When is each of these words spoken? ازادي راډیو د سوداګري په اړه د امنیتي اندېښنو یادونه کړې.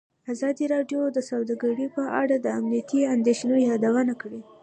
ازادي 0.33 0.65
راډیو 0.73 1.01
د 1.11 1.17
سوداګري 1.29 1.87
په 1.95 2.03
اړه 2.21 2.35
د 2.39 2.45
امنیتي 2.59 3.01
اندېښنو 3.15 3.55
یادونه 3.69 4.13
کړې. 4.21 4.41